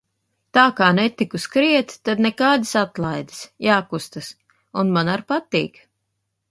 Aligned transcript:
Tā 0.57 0.61
kā 0.77 0.87
netiku 0.99 1.41
skriet, 1.43 1.93
tad 2.09 2.25
nekādas 2.27 2.73
atlaides– 2.83 3.43
jākustas. 3.69 4.35
Un 4.85 4.95
man 4.99 5.15
ar 5.17 5.29
patīk. 5.35 5.81